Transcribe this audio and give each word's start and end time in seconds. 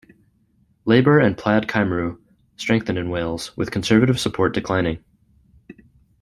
Labour 0.83 1.19
and 1.19 1.37
Plaid 1.37 1.67
Cymru 1.67 2.17
strengthened 2.55 2.97
in 2.97 3.11
Wales, 3.11 3.55
with 3.55 3.69
Conservative 3.69 4.19
support 4.19 4.51
declining. 4.51 5.03